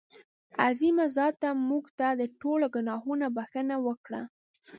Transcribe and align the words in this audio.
عظیمه 0.67 1.05
ذاته 1.17 1.49
مونږ 1.67 1.85
ته 1.97 2.07
د 2.19 2.21
ټولو 2.41 2.65
ګناهونو 2.75 3.25
بښنه 3.35 3.75
وکړه. 3.87 4.21